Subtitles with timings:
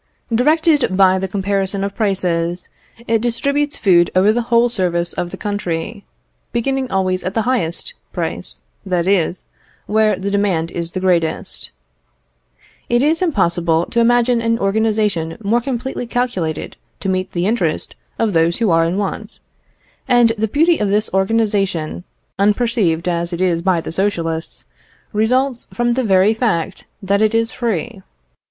[0.33, 2.69] Directed by the comparison of prices,
[3.07, 6.05] it distributes food over the whole surface of the country,
[6.51, 9.45] beginning always at the highest, price, that is,
[9.85, 11.69] where the demand is the greatest.
[12.89, 18.33] It is impossible to imagine an organisation more completely calculated to meet the interest of
[18.33, 19.39] those who are in want;
[20.07, 22.05] and the beauty of this organisation,
[22.39, 24.65] unperceived as it is by the Socialists,
[25.13, 28.01] results from the very fact that it is free.